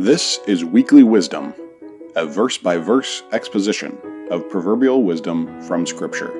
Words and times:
This 0.00 0.40
is 0.46 0.64
Weekly 0.64 1.02
Wisdom, 1.02 1.52
a 2.16 2.24
verse 2.24 2.56
by 2.56 2.78
verse 2.78 3.22
exposition 3.32 3.98
of 4.30 4.48
proverbial 4.48 5.02
wisdom 5.02 5.60
from 5.60 5.84
Scripture. 5.84 6.32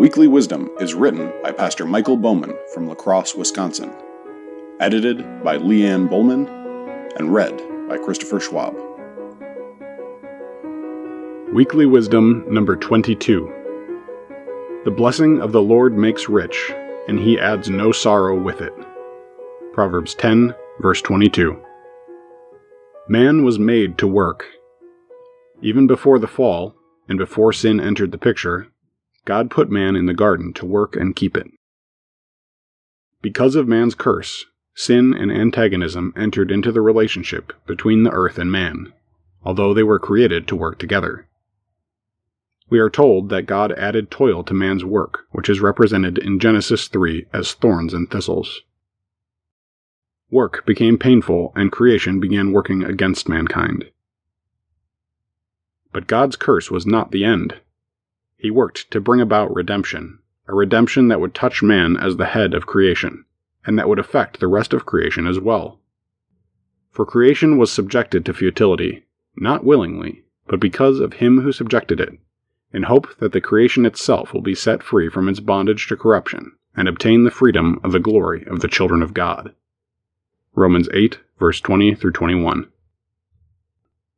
Weekly 0.00 0.26
Wisdom 0.26 0.70
is 0.80 0.94
written 0.94 1.30
by 1.42 1.52
Pastor 1.52 1.84
Michael 1.84 2.16
Bowman 2.16 2.56
from 2.72 2.88
La 2.88 2.94
Crosse, 2.94 3.34
Wisconsin, 3.34 3.92
edited 4.80 5.18
by 5.44 5.58
Leanne 5.58 6.08
Bowman, 6.08 6.48
and 7.18 7.34
read 7.34 7.60
by 7.90 7.98
Christopher 7.98 8.40
Schwab. 8.40 8.74
Weekly 11.52 11.84
Wisdom 11.84 12.46
number 12.48 12.74
22 12.74 13.52
The 14.86 14.90
blessing 14.90 15.42
of 15.42 15.52
the 15.52 15.60
Lord 15.60 15.94
makes 15.94 16.26
rich, 16.26 16.72
and 17.06 17.18
he 17.18 17.38
adds 17.38 17.68
no 17.68 17.92
sorrow 17.92 18.40
with 18.40 18.62
it. 18.62 18.72
Proverbs 19.74 20.14
10, 20.14 20.54
verse 20.80 21.02
22. 21.02 21.62
Man 23.08 23.44
was 23.44 23.58
made 23.58 23.98
to 23.98 24.06
work. 24.06 24.46
Even 25.60 25.88
before 25.88 26.20
the 26.20 26.28
fall, 26.28 26.76
and 27.08 27.18
before 27.18 27.52
sin 27.52 27.80
entered 27.80 28.12
the 28.12 28.18
picture, 28.18 28.68
God 29.24 29.50
put 29.50 29.70
man 29.70 29.96
in 29.96 30.06
the 30.06 30.14
garden 30.14 30.52
to 30.54 30.66
work 30.66 30.94
and 30.94 31.16
keep 31.16 31.36
it. 31.36 31.48
Because 33.20 33.56
of 33.56 33.66
man's 33.66 33.96
curse, 33.96 34.46
sin 34.74 35.12
and 35.14 35.32
antagonism 35.32 36.12
entered 36.16 36.52
into 36.52 36.70
the 36.70 36.80
relationship 36.80 37.52
between 37.66 38.04
the 38.04 38.12
earth 38.12 38.38
and 38.38 38.52
man, 38.52 38.92
although 39.44 39.74
they 39.74 39.82
were 39.82 39.98
created 39.98 40.46
to 40.48 40.56
work 40.56 40.78
together. 40.78 41.26
We 42.70 42.78
are 42.78 42.90
told 42.90 43.28
that 43.30 43.46
God 43.46 43.72
added 43.72 44.10
toil 44.10 44.44
to 44.44 44.54
man's 44.54 44.84
work, 44.84 45.26
which 45.32 45.48
is 45.48 45.60
represented 45.60 46.18
in 46.18 46.38
Genesis 46.38 46.86
3 46.86 47.26
as 47.32 47.52
thorns 47.52 47.92
and 47.92 48.08
thistles. 48.08 48.62
Work 50.32 50.64
became 50.64 50.96
painful, 50.96 51.52
and 51.54 51.70
creation 51.70 52.18
began 52.18 52.52
working 52.52 52.82
against 52.82 53.28
mankind. 53.28 53.90
But 55.92 56.06
God's 56.06 56.36
curse 56.36 56.70
was 56.70 56.86
not 56.86 57.10
the 57.10 57.22
end. 57.22 57.60
He 58.38 58.50
worked 58.50 58.90
to 58.92 59.00
bring 59.02 59.20
about 59.20 59.54
redemption, 59.54 60.20
a 60.48 60.54
redemption 60.54 61.08
that 61.08 61.20
would 61.20 61.34
touch 61.34 61.62
man 61.62 61.98
as 61.98 62.16
the 62.16 62.24
head 62.24 62.54
of 62.54 62.64
creation, 62.64 63.26
and 63.66 63.78
that 63.78 63.90
would 63.90 63.98
affect 63.98 64.40
the 64.40 64.46
rest 64.46 64.72
of 64.72 64.86
creation 64.86 65.26
as 65.26 65.38
well. 65.38 65.80
For 66.92 67.04
creation 67.04 67.58
was 67.58 67.70
subjected 67.70 68.24
to 68.24 68.32
futility, 68.32 69.04
not 69.36 69.64
willingly, 69.64 70.24
but 70.46 70.60
because 70.60 70.98
of 70.98 71.12
him 71.12 71.42
who 71.42 71.52
subjected 71.52 72.00
it, 72.00 72.18
in 72.72 72.84
hope 72.84 73.18
that 73.18 73.32
the 73.32 73.42
creation 73.42 73.84
itself 73.84 74.32
will 74.32 74.40
be 74.40 74.54
set 74.54 74.82
free 74.82 75.10
from 75.10 75.28
its 75.28 75.40
bondage 75.40 75.88
to 75.88 75.96
corruption 75.96 76.52
and 76.74 76.88
obtain 76.88 77.24
the 77.24 77.30
freedom 77.30 77.78
of 77.84 77.92
the 77.92 78.00
glory 78.00 78.46
of 78.46 78.60
the 78.60 78.68
children 78.68 79.02
of 79.02 79.12
God. 79.12 79.54
Romans 80.54 80.86
8, 80.92 81.18
verse 81.38 81.62
20 81.62 81.94
through 81.94 82.12
21. 82.12 82.70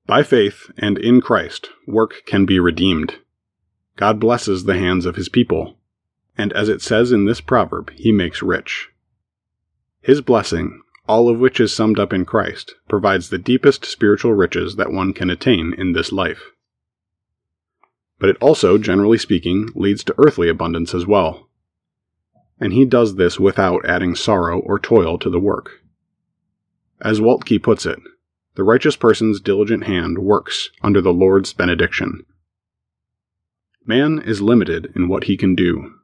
By 0.04 0.24
faith 0.24 0.68
and 0.76 0.98
in 0.98 1.20
Christ, 1.20 1.70
work 1.86 2.22
can 2.26 2.44
be 2.44 2.58
redeemed. 2.58 3.18
God 3.96 4.18
blesses 4.18 4.64
the 4.64 4.76
hands 4.76 5.06
of 5.06 5.14
his 5.14 5.28
people, 5.28 5.78
and 6.36 6.52
as 6.52 6.68
it 6.68 6.82
says 6.82 7.12
in 7.12 7.24
this 7.24 7.40
proverb, 7.40 7.92
he 7.92 8.10
makes 8.10 8.42
rich. 8.42 8.88
His 10.00 10.20
blessing, 10.20 10.82
all 11.06 11.28
of 11.28 11.38
which 11.38 11.60
is 11.60 11.72
summed 11.72 12.00
up 12.00 12.12
in 12.12 12.24
Christ, 12.24 12.74
provides 12.88 13.28
the 13.28 13.38
deepest 13.38 13.84
spiritual 13.84 14.32
riches 14.32 14.74
that 14.74 14.92
one 14.92 15.12
can 15.12 15.30
attain 15.30 15.72
in 15.78 15.92
this 15.92 16.10
life. 16.10 16.50
But 18.18 18.30
it 18.30 18.36
also, 18.40 18.76
generally 18.76 19.18
speaking, 19.18 19.70
leads 19.76 20.02
to 20.04 20.14
earthly 20.18 20.48
abundance 20.48 20.94
as 20.94 21.06
well. 21.06 21.48
And 22.58 22.72
he 22.72 22.84
does 22.84 23.14
this 23.14 23.38
without 23.38 23.86
adding 23.86 24.16
sorrow 24.16 24.58
or 24.58 24.80
toil 24.80 25.16
to 25.18 25.30
the 25.30 25.40
work. 25.40 25.83
As 27.04 27.20
Waltke 27.20 27.62
puts 27.62 27.84
it, 27.84 27.98
the 28.54 28.64
righteous 28.64 28.96
person's 28.96 29.38
diligent 29.38 29.84
hand 29.84 30.18
works 30.18 30.70
under 30.82 31.02
the 31.02 31.12
Lord's 31.12 31.52
benediction. 31.52 32.24
Man 33.84 34.22
is 34.24 34.40
limited 34.40 34.90
in 34.96 35.06
what 35.08 35.24
he 35.24 35.36
can 35.36 35.54
do, 35.54 35.96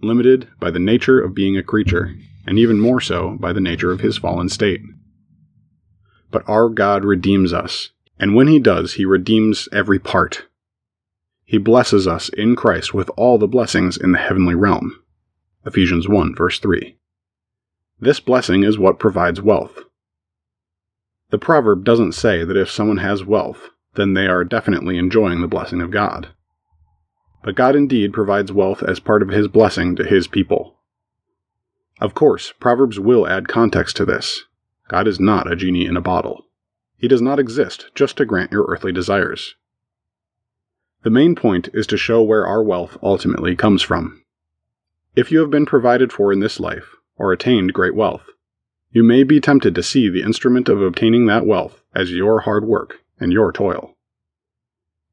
limited 0.00 0.48
by 0.58 0.70
the 0.70 0.78
nature 0.78 1.20
of 1.20 1.34
being 1.34 1.58
a 1.58 1.62
creature, 1.62 2.14
and 2.46 2.58
even 2.58 2.80
more 2.80 2.98
so 2.98 3.36
by 3.38 3.52
the 3.52 3.60
nature 3.60 3.92
of 3.92 4.00
his 4.00 4.16
fallen 4.16 4.48
state. 4.48 4.80
But 6.30 6.48
our 6.48 6.70
God 6.70 7.04
redeems 7.04 7.52
us, 7.52 7.90
and 8.18 8.34
when 8.34 8.48
he 8.48 8.58
does, 8.58 8.94
he 8.94 9.04
redeems 9.04 9.68
every 9.70 9.98
part. 9.98 10.46
He 11.44 11.58
blesses 11.58 12.06
us 12.06 12.30
in 12.30 12.56
Christ 12.56 12.94
with 12.94 13.10
all 13.18 13.36
the 13.36 13.46
blessings 13.46 13.98
in 13.98 14.12
the 14.12 14.18
heavenly 14.18 14.54
realm. 14.54 14.98
Ephesians 15.66 16.08
1, 16.08 16.34
verse 16.34 16.58
3. 16.58 16.96
This 18.00 18.20
blessing 18.20 18.62
is 18.62 18.78
what 18.78 18.98
provides 18.98 19.42
wealth. 19.42 19.84
The 21.30 21.38
proverb 21.38 21.84
doesn't 21.84 22.12
say 22.12 22.44
that 22.44 22.56
if 22.56 22.70
someone 22.70 22.98
has 22.98 23.24
wealth, 23.24 23.70
then 23.94 24.14
they 24.14 24.26
are 24.26 24.44
definitely 24.44 24.96
enjoying 24.96 25.40
the 25.40 25.48
blessing 25.48 25.80
of 25.80 25.90
God. 25.90 26.28
But 27.44 27.54
God 27.54 27.76
indeed 27.76 28.12
provides 28.12 28.52
wealth 28.52 28.82
as 28.82 29.00
part 29.00 29.22
of 29.22 29.28
His 29.28 29.48
blessing 29.48 29.94
to 29.96 30.04
His 30.04 30.26
people. 30.26 30.78
Of 32.00 32.14
course, 32.14 32.52
Proverbs 32.58 32.98
will 32.98 33.26
add 33.26 33.48
context 33.48 33.96
to 33.96 34.04
this. 34.04 34.44
God 34.88 35.06
is 35.06 35.20
not 35.20 35.50
a 35.50 35.56
genie 35.56 35.86
in 35.86 35.96
a 35.96 36.00
bottle. 36.00 36.46
He 36.96 37.08
does 37.08 37.20
not 37.20 37.38
exist 37.38 37.90
just 37.94 38.16
to 38.16 38.24
grant 38.24 38.52
your 38.52 38.64
earthly 38.68 38.92
desires. 38.92 39.54
The 41.02 41.10
main 41.10 41.34
point 41.34 41.68
is 41.74 41.86
to 41.88 41.96
show 41.96 42.22
where 42.22 42.46
our 42.46 42.62
wealth 42.62 42.96
ultimately 43.02 43.54
comes 43.54 43.82
from. 43.82 44.24
If 45.14 45.30
you 45.30 45.40
have 45.40 45.50
been 45.50 45.66
provided 45.66 46.12
for 46.12 46.32
in 46.32 46.40
this 46.40 46.58
life, 46.58 46.96
or 47.16 47.32
attained 47.32 47.72
great 47.72 47.94
wealth, 47.94 48.26
you 48.98 49.04
may 49.04 49.22
be 49.22 49.38
tempted 49.38 49.76
to 49.76 49.82
see 49.82 50.08
the 50.08 50.24
instrument 50.24 50.68
of 50.68 50.82
obtaining 50.82 51.26
that 51.26 51.46
wealth 51.46 51.80
as 51.94 52.10
your 52.10 52.40
hard 52.40 52.64
work 52.64 52.96
and 53.20 53.32
your 53.32 53.52
toil. 53.52 53.96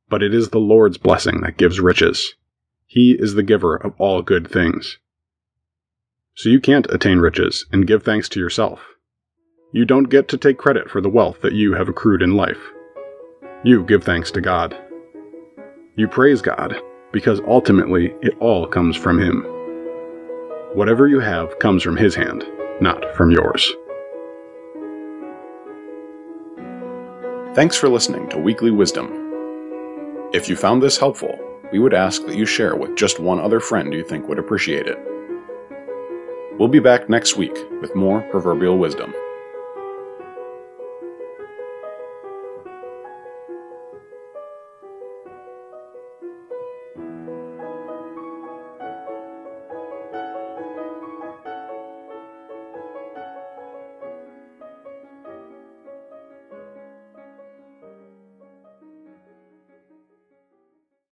But 0.10 0.24
it 0.24 0.34
is 0.34 0.50
the 0.50 0.58
Lord's 0.58 0.98
blessing 0.98 1.42
that 1.42 1.58
gives 1.58 1.80
riches. 1.80 2.34
He 2.88 3.12
is 3.12 3.36
the 3.36 3.44
giver 3.44 3.76
of 3.76 3.94
all 4.00 4.24
good 4.24 4.50
things. 4.50 4.98
So 6.34 6.50
you 6.50 6.60
can't 6.60 6.90
attain 6.90 7.20
riches 7.20 7.68
and 7.72 7.86
give 7.86 8.02
thanks 8.02 8.28
to 8.30 8.40
yourself. 8.40 8.80
You 9.72 9.86
don't 9.86 10.10
get 10.10 10.30
to 10.30 10.38
take 10.40 10.58
credit 10.58 10.90
for 10.90 11.00
the 11.00 11.08
wealth 11.08 11.42
that 11.44 11.54
you 11.54 11.76
have 11.76 11.88
accrued 11.88 12.24
in 12.24 12.36
life. 12.36 12.72
You 13.64 13.84
give 13.84 14.04
thanks 14.04 14.32
to 14.32 14.42
God. 14.42 14.76
You 15.96 16.08
praise 16.08 16.42
God 16.42 16.76
because 17.12 17.40
ultimately 17.48 18.16
it 18.24 18.36
all 18.40 18.66
comes 18.66 18.98
from 18.98 19.22
Him. 19.22 19.44
Whatever 20.74 21.08
you 21.08 21.20
have 21.20 21.60
comes 21.60 21.84
from 21.84 21.98
His 21.98 22.16
hand 22.16 22.44
not 22.82 23.16
from 23.16 23.32
yours. 23.32 23.74
Thanks 27.56 27.78
for 27.78 27.88
listening 27.88 28.28
to 28.30 28.38
Weekly 28.38 28.72
Wisdom. 28.72 29.10
If 30.34 30.50
you 30.50 30.58
found 30.58 30.84
this 30.84 30.98
helpful, 30.98 31.40
we 31.72 31.80
would 31.80 31.94
ask 31.94 32.26
that 32.26 32.36
you 32.36 32.46
share 32.46 32.76
with 32.76 32.98
just 32.98 33.20
one 33.20 33.40
other 33.40 33.60
friend 33.60 33.94
you 33.94 34.04
think 34.04 34.28
would 34.28 34.40
appreciate 34.40 34.88
it. 34.88 35.00
We'll 36.60 36.68
be 36.68 36.80
back 36.80 37.10
next 37.10 37.38
week 37.38 37.56
with 37.82 37.96
more 37.96 38.22
proverbial 38.30 38.78
wisdom. 38.78 39.14